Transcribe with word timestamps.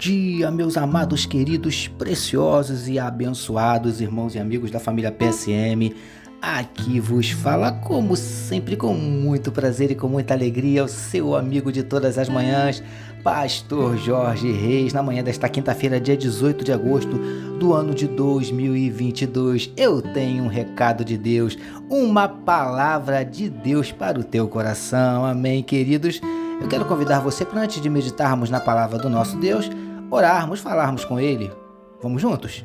Dia, 0.00 0.50
meus 0.50 0.78
amados, 0.78 1.26
queridos, 1.26 1.86
preciosos 1.86 2.88
e 2.88 2.98
abençoados 2.98 4.00
irmãos 4.00 4.34
e 4.34 4.38
amigos 4.38 4.70
da 4.70 4.80
família 4.80 5.12
PSM. 5.12 5.94
Aqui 6.40 6.98
vos 6.98 7.28
fala, 7.32 7.70
como 7.70 8.16
sempre, 8.16 8.76
com 8.76 8.94
muito 8.94 9.52
prazer 9.52 9.90
e 9.90 9.94
com 9.94 10.08
muita 10.08 10.32
alegria, 10.32 10.82
o 10.82 10.88
seu 10.88 11.36
amigo 11.36 11.70
de 11.70 11.82
todas 11.82 12.16
as 12.16 12.30
manhãs, 12.30 12.82
Pastor 13.22 13.98
Jorge 13.98 14.50
Reis, 14.50 14.94
na 14.94 15.02
manhã 15.02 15.22
desta 15.22 15.50
quinta-feira, 15.50 16.00
dia 16.00 16.16
18 16.16 16.64
de 16.64 16.72
agosto 16.72 17.18
do 17.58 17.74
ano 17.74 17.94
de 17.94 18.06
2022. 18.08 19.70
Eu 19.76 20.00
tenho 20.00 20.44
um 20.44 20.48
recado 20.48 21.04
de 21.04 21.18
Deus, 21.18 21.58
uma 21.90 22.26
palavra 22.26 23.22
de 23.22 23.50
Deus 23.50 23.92
para 23.92 24.18
o 24.18 24.24
teu 24.24 24.48
coração. 24.48 25.26
Amém, 25.26 25.62
queridos? 25.62 26.22
Eu 26.58 26.68
quero 26.68 26.86
convidar 26.86 27.20
você 27.20 27.44
para 27.44 27.60
antes 27.60 27.82
de 27.82 27.90
meditarmos 27.90 28.48
na 28.48 28.60
palavra 28.60 28.98
do 28.98 29.10
nosso 29.10 29.36
Deus, 29.36 29.68
orarmos, 30.10 30.60
falarmos 30.60 31.04
com 31.04 31.18
Ele. 31.18 31.50
Vamos 32.02 32.20
juntos? 32.22 32.64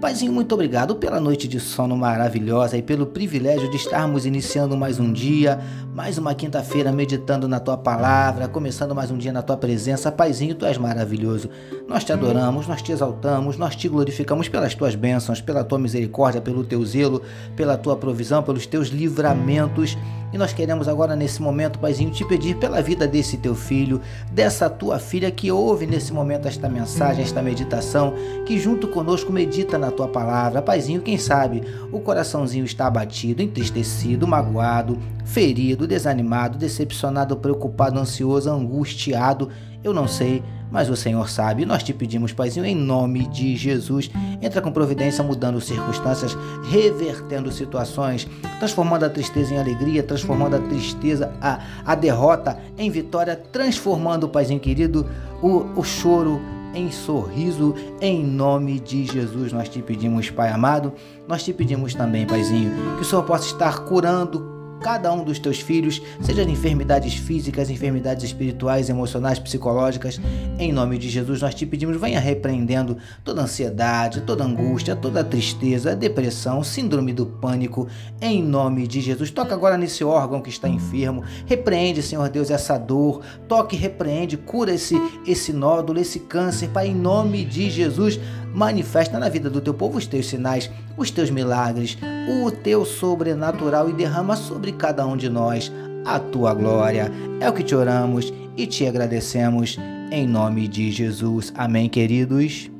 Paizinho, 0.00 0.32
muito 0.32 0.54
obrigado 0.54 0.96
pela 0.96 1.20
noite 1.20 1.46
de 1.46 1.60
sono 1.60 1.94
maravilhosa 1.94 2.74
e 2.74 2.80
pelo 2.80 3.04
privilégio 3.04 3.70
de 3.70 3.76
estarmos 3.76 4.24
iniciando 4.24 4.74
mais 4.74 4.98
um 4.98 5.12
dia, 5.12 5.60
mais 5.94 6.16
uma 6.16 6.34
quinta-feira 6.34 6.90
meditando 6.90 7.46
na 7.46 7.60
tua 7.60 7.76
palavra, 7.76 8.48
começando 8.48 8.94
mais 8.94 9.10
um 9.10 9.18
dia 9.18 9.30
na 9.30 9.42
tua 9.42 9.58
presença. 9.58 10.10
Paizinho, 10.10 10.54
tu 10.54 10.64
és 10.64 10.78
maravilhoso. 10.78 11.50
Nós 11.86 12.02
te 12.02 12.14
adoramos, 12.14 12.66
nós 12.66 12.80
te 12.80 12.92
exaltamos, 12.92 13.58
nós 13.58 13.76
te 13.76 13.90
glorificamos 13.90 14.48
pelas 14.48 14.74
tuas 14.74 14.94
bênçãos, 14.94 15.42
pela 15.42 15.62
tua 15.62 15.78
misericórdia, 15.78 16.40
pelo 16.40 16.64
teu 16.64 16.82
zelo, 16.82 17.20
pela 17.54 17.76
tua 17.76 17.94
provisão, 17.94 18.42
pelos 18.42 18.64
teus 18.64 18.88
livramentos. 18.88 19.98
E 20.32 20.38
nós 20.38 20.52
queremos 20.52 20.86
agora, 20.86 21.16
nesse 21.16 21.42
momento, 21.42 21.78
Paizinho, 21.78 22.10
te 22.10 22.24
pedir 22.24 22.56
pela 22.56 22.80
vida 22.80 23.06
desse 23.06 23.36
teu 23.36 23.54
filho, 23.54 24.00
dessa 24.32 24.70
tua 24.70 24.98
filha 24.98 25.30
que 25.30 25.50
ouve 25.50 25.86
nesse 25.86 26.12
momento 26.12 26.46
esta 26.46 26.68
mensagem, 26.68 27.24
esta 27.24 27.42
meditação, 27.42 28.14
que 28.46 28.58
junto 28.58 28.86
conosco 28.86 29.32
medita 29.32 29.76
na 29.76 29.89
tua 29.90 30.08
palavra. 30.08 30.62
Paizinho, 30.62 31.02
quem 31.02 31.18
sabe 31.18 31.62
o 31.92 32.00
coraçãozinho 32.00 32.64
está 32.64 32.86
abatido, 32.86 33.42
entristecido, 33.42 34.26
magoado, 34.26 34.98
ferido, 35.24 35.86
desanimado, 35.86 36.58
decepcionado, 36.58 37.36
preocupado, 37.36 37.98
ansioso, 37.98 38.50
angustiado. 38.50 39.48
Eu 39.82 39.92
não 39.94 40.06
sei 40.06 40.42
mas 40.70 40.88
o 40.88 40.96
Senhor 40.96 41.28
sabe. 41.28 41.66
Nós 41.66 41.82
te 41.82 41.92
pedimos, 41.92 42.32
Paizinho, 42.32 42.64
em 42.64 42.74
nome 42.74 43.26
de 43.26 43.56
Jesus, 43.56 44.10
entra 44.40 44.60
com 44.62 44.70
providência, 44.70 45.24
mudando 45.24 45.60
circunstâncias, 45.60 46.36
revertendo 46.70 47.50
situações, 47.50 48.28
transformando 48.58 49.04
a 49.04 49.10
tristeza 49.10 49.54
em 49.54 49.58
alegria, 49.58 50.02
transformando 50.02 50.56
a 50.56 50.60
tristeza, 50.60 51.32
a, 51.40 51.60
a 51.84 51.94
derrota 51.94 52.56
em 52.78 52.90
vitória, 52.90 53.36
transformando, 53.36 54.28
Paizinho 54.28 54.60
querido, 54.60 55.06
o, 55.42 55.80
o 55.80 55.82
choro 55.82 56.40
em 56.74 56.90
sorriso, 56.90 57.74
em 58.00 58.24
nome 58.24 58.80
de 58.80 59.04
Jesus. 59.04 59.52
Nós 59.52 59.68
te 59.68 59.80
pedimos, 59.82 60.30
Pai 60.30 60.50
amado, 60.50 60.92
nós 61.26 61.42
te 61.42 61.52
pedimos 61.52 61.94
também, 61.94 62.26
Paizinho, 62.26 62.72
que 62.96 63.02
o 63.02 63.04
Senhor 63.04 63.22
possa 63.24 63.46
estar 63.46 63.84
curando 63.84 64.49
cada 64.80 65.12
um 65.12 65.22
dos 65.22 65.38
teus 65.38 65.60
filhos, 65.60 66.00
seja 66.20 66.44
de 66.44 66.50
enfermidades 66.50 67.14
físicas, 67.14 67.70
enfermidades 67.70 68.24
espirituais, 68.24 68.88
emocionais, 68.88 69.38
psicológicas. 69.38 70.20
Em 70.58 70.72
nome 70.72 70.98
de 70.98 71.08
Jesus, 71.08 71.42
nós 71.42 71.54
te 71.54 71.66
pedimos, 71.66 72.00
venha 72.00 72.18
repreendendo 72.18 72.96
toda 73.22 73.42
ansiedade, 73.42 74.22
toda 74.22 74.44
angústia, 74.44 74.96
toda 74.96 75.22
tristeza, 75.22 75.94
depressão, 75.94 76.64
síndrome 76.64 77.12
do 77.12 77.26
pânico. 77.26 77.86
Em 78.20 78.42
nome 78.42 78.86
de 78.86 79.00
Jesus, 79.00 79.30
toca 79.30 79.54
agora 79.54 79.76
nesse 79.76 80.02
órgão 80.02 80.40
que 80.40 80.50
está 80.50 80.68
enfermo. 80.68 81.22
Repreende, 81.46 82.02
Senhor 82.02 82.28
Deus, 82.28 82.50
essa 82.50 82.78
dor. 82.78 83.22
Toque, 83.46 83.76
repreende, 83.76 84.36
cura 84.36 84.72
esse 84.72 85.00
esse 85.26 85.52
nódulo, 85.52 86.00
esse 86.00 86.20
câncer, 86.20 86.68
Pai, 86.68 86.88
em 86.88 86.94
nome 86.94 87.44
de 87.44 87.70
Jesus 87.70 88.18
manifesta 88.52 89.18
na 89.18 89.28
vida 89.28 89.48
do 89.48 89.60
teu 89.60 89.72
povo 89.72 89.98
os 89.98 90.06
teus 90.06 90.26
sinais, 90.26 90.70
os 90.96 91.10
teus 91.10 91.30
milagres, 91.30 91.96
o 92.42 92.50
teu 92.50 92.84
sobrenatural 92.84 93.88
e 93.88 93.92
derrama 93.92 94.36
sobre 94.36 94.69
cada 94.72 95.06
um 95.06 95.16
de 95.16 95.28
nós 95.28 95.72
a 96.04 96.18
tua 96.18 96.54
glória. 96.54 97.10
É 97.40 97.48
o 97.48 97.52
que 97.52 97.62
te 97.62 97.74
oramos 97.74 98.32
e 98.56 98.66
te 98.66 98.86
agradecemos 98.86 99.78
em 100.10 100.26
nome 100.26 100.66
de 100.68 100.90
Jesus. 100.90 101.52
Amém, 101.56 101.88
queridos. 101.88 102.70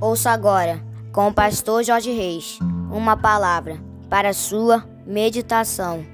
Ouça 0.00 0.30
agora, 0.30 0.82
com 1.12 1.28
o 1.28 1.32
pastor 1.32 1.82
Jorge 1.82 2.10
Reis, 2.10 2.58
uma 2.90 3.16
palavra 3.16 3.78
para 4.10 4.28
a 4.28 4.34
sua 4.34 4.84
meditação. 5.06 6.04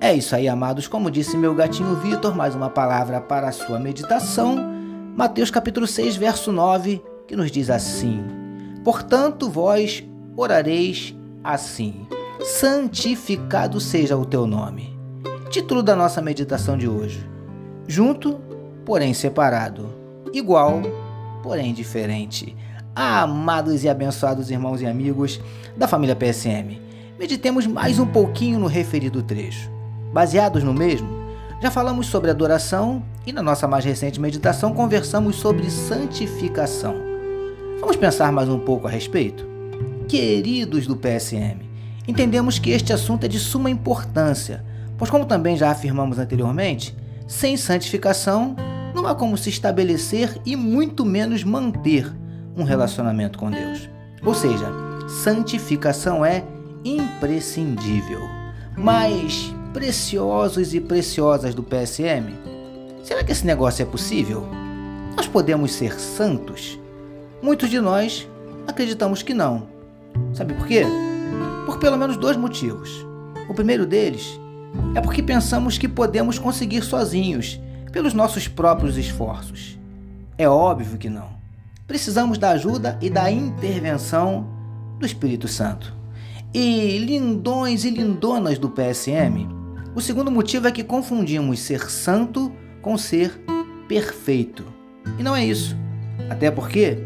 É 0.00 0.14
isso 0.14 0.34
aí, 0.34 0.48
amados. 0.48 0.88
Como 0.88 1.10
disse 1.10 1.36
meu 1.36 1.54
gatinho 1.54 1.94
Vitor, 1.96 2.34
mais 2.34 2.54
uma 2.54 2.70
palavra 2.70 3.20
para 3.20 3.48
a 3.48 3.52
sua 3.52 3.78
meditação. 3.78 4.77
Mateus 5.18 5.50
capítulo 5.50 5.84
6, 5.84 6.14
verso 6.14 6.52
9, 6.52 7.02
que 7.26 7.34
nos 7.34 7.50
diz 7.50 7.70
assim: 7.70 8.22
Portanto, 8.84 9.50
vós 9.50 10.04
orareis 10.36 11.12
assim: 11.42 12.06
Santificado 12.40 13.80
seja 13.80 14.16
o 14.16 14.24
teu 14.24 14.46
nome. 14.46 14.96
Título 15.50 15.82
da 15.82 15.96
nossa 15.96 16.22
meditação 16.22 16.78
de 16.78 16.86
hoje: 16.86 17.28
Junto, 17.88 18.38
porém 18.84 19.12
separado. 19.12 19.92
Igual, 20.32 20.82
porém 21.42 21.74
diferente. 21.74 22.56
Amados 22.94 23.82
e 23.82 23.88
abençoados 23.88 24.52
irmãos 24.52 24.80
e 24.82 24.86
amigos 24.86 25.40
da 25.76 25.88
família 25.88 26.14
PSM, 26.14 26.80
meditemos 27.18 27.66
mais 27.66 27.98
um 27.98 28.06
pouquinho 28.06 28.60
no 28.60 28.68
referido 28.68 29.20
trecho. 29.20 29.68
Baseados 30.12 30.62
no 30.62 30.72
mesmo, 30.72 31.08
já 31.60 31.72
falamos 31.72 32.06
sobre 32.06 32.30
adoração 32.30 33.02
e 33.28 33.32
na 33.32 33.42
nossa 33.42 33.68
mais 33.68 33.84
recente 33.84 34.18
meditação 34.18 34.72
conversamos 34.72 35.36
sobre 35.36 35.70
santificação. 35.70 36.94
Vamos 37.78 37.96
pensar 37.96 38.32
mais 38.32 38.48
um 38.48 38.58
pouco 38.58 38.88
a 38.88 38.90
respeito? 38.90 39.46
Queridos 40.08 40.86
do 40.86 40.96
PSM, 40.96 41.60
entendemos 42.06 42.58
que 42.58 42.70
este 42.70 42.90
assunto 42.90 43.24
é 43.24 43.28
de 43.28 43.38
suma 43.38 43.68
importância, 43.68 44.64
pois, 44.96 45.10
como 45.10 45.26
também 45.26 45.58
já 45.58 45.70
afirmamos 45.70 46.18
anteriormente, 46.18 46.96
sem 47.26 47.54
santificação 47.58 48.56
não 48.94 49.06
há 49.06 49.14
como 49.14 49.36
se 49.36 49.50
estabelecer 49.50 50.34
e 50.46 50.56
muito 50.56 51.04
menos 51.04 51.44
manter 51.44 52.10
um 52.56 52.64
relacionamento 52.64 53.38
com 53.38 53.50
Deus. 53.50 53.90
Ou 54.24 54.32
seja, 54.32 54.72
santificação 55.06 56.24
é 56.24 56.42
imprescindível. 56.82 58.22
Mas 58.74 59.54
preciosos 59.74 60.72
e 60.72 60.80
preciosas 60.80 61.54
do 61.54 61.62
PSM, 61.62 62.48
será 63.08 63.24
que 63.24 63.32
esse 63.32 63.46
negócio 63.46 63.82
é 63.82 63.86
possível? 63.86 64.46
Nós 65.16 65.26
podemos 65.26 65.72
ser 65.72 65.98
santos? 65.98 66.78
Muitos 67.42 67.70
de 67.70 67.80
nós 67.80 68.28
acreditamos 68.66 69.22
que 69.22 69.32
não. 69.32 69.66
Sabe 70.34 70.52
por 70.52 70.66
quê? 70.66 70.84
Por 71.64 71.78
pelo 71.78 71.96
menos 71.96 72.18
dois 72.18 72.36
motivos. 72.36 73.06
O 73.48 73.54
primeiro 73.54 73.86
deles 73.86 74.38
é 74.94 75.00
porque 75.00 75.22
pensamos 75.22 75.78
que 75.78 75.88
podemos 75.88 76.38
conseguir 76.38 76.82
sozinhos, 76.82 77.58
pelos 77.92 78.12
nossos 78.12 78.46
próprios 78.46 78.98
esforços. 78.98 79.78
É 80.36 80.46
óbvio 80.46 80.98
que 80.98 81.08
não. 81.08 81.30
Precisamos 81.86 82.36
da 82.36 82.50
ajuda 82.50 82.98
e 83.00 83.08
da 83.08 83.30
intervenção 83.30 84.46
do 84.98 85.06
Espírito 85.06 85.48
Santo. 85.48 85.94
E 86.52 86.98
lindões 86.98 87.86
e 87.86 87.90
lindonas 87.90 88.58
do 88.58 88.68
PSM, 88.68 89.48
o 89.94 90.00
segundo 90.02 90.30
motivo 90.30 90.68
é 90.68 90.70
que 90.70 90.84
confundimos 90.84 91.60
ser 91.60 91.88
santo 91.90 92.52
com 92.88 92.96
ser 92.96 93.38
perfeito. 93.86 94.64
E 95.18 95.22
não 95.22 95.36
é 95.36 95.44
isso. 95.44 95.76
Até 96.30 96.50
porque 96.50 96.96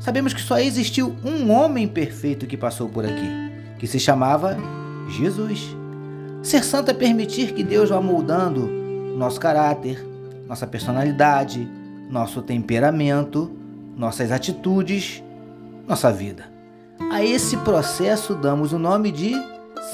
sabemos 0.00 0.34
que 0.34 0.40
só 0.40 0.58
existiu 0.58 1.14
um 1.24 1.52
homem 1.52 1.86
perfeito 1.86 2.44
que 2.44 2.56
passou 2.56 2.88
por 2.88 3.04
aqui, 3.04 3.28
que 3.78 3.86
se 3.86 4.00
chamava 4.00 4.56
Jesus. 5.08 5.76
Ser 6.42 6.64
santo 6.64 6.90
é 6.90 6.94
permitir 6.94 7.54
que 7.54 7.62
Deus 7.62 7.90
vá 7.90 8.00
moldando 8.00 8.66
nosso 9.16 9.38
caráter, 9.38 10.04
nossa 10.48 10.66
personalidade, 10.66 11.68
nosso 12.10 12.42
temperamento, 12.42 13.48
nossas 13.96 14.32
atitudes, 14.32 15.22
nossa 15.86 16.10
vida. 16.10 16.46
A 17.12 17.22
esse 17.22 17.56
processo 17.58 18.34
damos 18.34 18.72
o 18.72 18.78
nome 18.78 19.12
de 19.12 19.34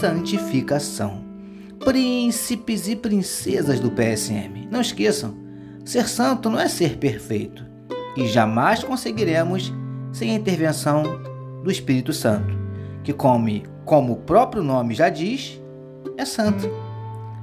santificação 0.01 1.24
príncipes 1.85 2.89
e 2.89 2.97
princesas 2.97 3.79
do 3.79 3.91
PSM. 3.91 4.67
Não 4.71 4.81
esqueçam, 4.81 5.35
ser 5.85 6.09
santo 6.09 6.49
não 6.49 6.59
é 6.59 6.67
ser 6.67 6.97
perfeito 6.97 7.63
e 8.17 8.27
jamais 8.27 8.83
conseguiremos 8.83 9.73
sem 10.13 10.31
a 10.31 10.35
intervenção 10.35 11.03
do 11.63 11.71
Espírito 11.71 12.13
Santo, 12.13 12.57
que 13.03 13.13
come, 13.13 13.67
como 13.85 14.15
o 14.15 14.17
próprio 14.17 14.63
nome 14.63 14.95
já 14.95 15.09
diz, 15.09 15.61
é 16.17 16.25
santo. 16.25 16.71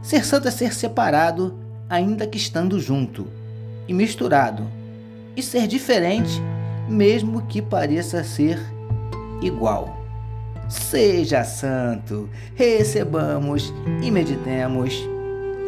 Ser 0.01 0.25
santo 0.25 0.47
é 0.47 0.51
ser 0.51 0.73
separado, 0.73 1.59
ainda 1.89 2.25
que 2.25 2.37
estando 2.37 2.79
junto, 2.79 3.27
e 3.87 3.93
misturado, 3.93 4.65
e 5.35 5.43
ser 5.43 5.67
diferente, 5.67 6.41
mesmo 6.87 7.43
que 7.43 7.61
pareça 7.61 8.23
ser 8.23 8.59
igual. 9.41 10.00
Seja 10.71 11.43
santo. 11.43 12.29
Recebamos 12.55 13.73
e 14.01 14.09
meditemos 14.09 14.97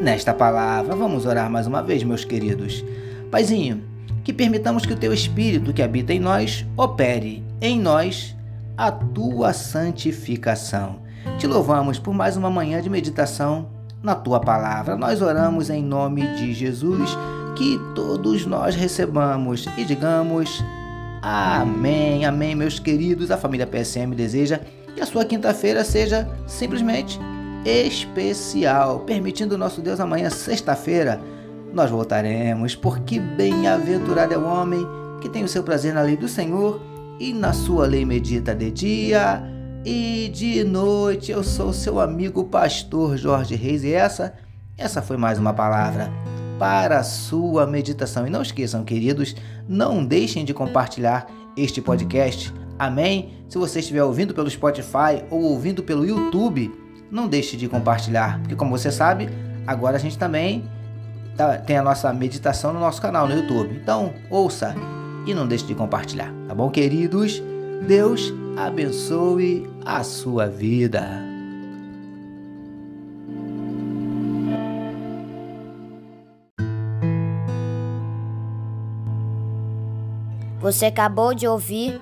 nesta 0.01 0.33
palavra. 0.33 0.95
Vamos 0.95 1.25
orar 1.25 1.49
mais 1.49 1.67
uma 1.67 1.83
vez, 1.83 2.03
meus 2.03 2.23
queridos. 2.23 2.83
Paizinho, 3.29 3.83
que 4.23 4.31
permitamos 4.31 4.85
que 4.85 4.93
o 4.93 4.97
teu 4.97 5.13
Espírito 5.13 5.73
que 5.73 5.81
habita 5.81 6.13
em 6.13 6.19
nós 6.19 6.65
opere 6.77 7.43
em 7.61 7.79
nós 7.79 8.35
a 8.77 8.91
tua 8.91 9.53
santificação. 9.53 11.01
Te 11.37 11.47
louvamos 11.47 11.99
por 11.99 12.13
mais 12.13 12.37
uma 12.37 12.49
manhã 12.49 12.81
de 12.81 12.89
meditação 12.89 13.67
na 14.01 14.15
tua 14.15 14.39
palavra. 14.39 14.95
Nós 14.95 15.21
oramos 15.21 15.69
em 15.69 15.83
nome 15.83 16.21
de 16.35 16.53
Jesus, 16.53 17.17
que 17.55 17.79
todos 17.93 18.45
nós 18.45 18.75
recebamos 18.75 19.67
e 19.77 19.83
digamos 19.85 20.63
amém, 21.21 22.25
amém, 22.25 22.55
meus 22.55 22.79
queridos. 22.79 23.31
A 23.31 23.37
família 23.37 23.67
PSM 23.67 24.13
deseja 24.15 24.59
que 24.95 25.01
a 25.01 25.05
sua 25.05 25.25
quinta-feira 25.25 25.83
seja 25.83 26.27
simplesmente 26.47 27.19
especial, 27.65 28.99
permitindo 29.01 29.57
nosso 29.57 29.81
Deus 29.81 29.99
amanhã, 29.99 30.29
sexta-feira, 30.29 31.19
nós 31.73 31.89
voltaremos, 31.89 32.75
porque 32.75 33.19
bem-aventurado 33.19 34.33
é 34.33 34.37
o 34.37 34.45
homem 34.45 34.85
que 35.21 35.29
tem 35.29 35.43
o 35.43 35.47
seu 35.47 35.63
prazer 35.63 35.93
na 35.93 36.01
lei 36.01 36.17
do 36.17 36.27
Senhor 36.27 36.81
e 37.19 37.33
na 37.33 37.53
sua 37.53 37.87
lei 37.87 38.05
medita 38.05 38.53
de 38.53 38.69
dia 38.69 39.41
e 39.85 40.29
de 40.33 40.63
noite. 40.63 41.31
Eu 41.31 41.43
sou 41.43 41.73
seu 41.73 41.99
amigo 41.99 42.43
pastor 42.43 43.17
Jorge 43.17 43.55
Reis 43.55 43.83
e 43.83 43.93
essa, 43.93 44.33
essa 44.77 45.01
foi 45.01 45.17
mais 45.17 45.39
uma 45.39 45.53
palavra 45.53 46.11
para 46.59 46.99
a 46.99 47.03
sua 47.03 47.65
meditação. 47.65 48.27
E 48.27 48.29
não 48.29 48.41
esqueçam, 48.41 48.83
queridos, 48.83 49.35
não 49.67 50.05
deixem 50.05 50.45
de 50.45 50.53
compartilhar 50.53 51.27
este 51.57 51.81
podcast. 51.81 52.53
Amém? 52.83 53.29
Se 53.47 53.57
você 53.57 53.79
estiver 53.79 54.03
ouvindo 54.03 54.33
pelo 54.33 54.49
Spotify 54.49 55.23
ou 55.29 55.41
ouvindo 55.41 55.81
pelo 55.81 56.05
YouTube, 56.05 56.69
não 57.09 57.29
deixe 57.29 57.55
de 57.55 57.69
compartilhar, 57.69 58.39
porque 58.39 58.57
como 58.57 58.77
você 58.77 58.91
sabe, 58.91 59.29
agora 59.65 59.95
a 59.95 59.99
gente 59.99 60.17
também 60.17 60.69
tá, 61.37 61.57
tem 61.59 61.77
a 61.77 61.81
nossa 61.81 62.11
meditação 62.11 62.73
no 62.73 62.81
nosso 62.81 63.01
canal 63.01 63.25
no 63.25 63.33
YouTube. 63.33 63.73
Então, 63.81 64.13
ouça 64.29 64.75
e 65.25 65.33
não 65.33 65.47
deixe 65.47 65.65
de 65.65 65.73
compartilhar, 65.73 66.33
tá 66.45 66.53
bom, 66.53 66.69
queridos? 66.69 67.41
Deus 67.87 68.33
abençoe 68.57 69.65
a 69.85 70.03
sua 70.03 70.47
vida. 70.47 71.07
Você 80.59 80.87
acabou 80.87 81.33
de 81.33 81.47
ouvir 81.47 82.01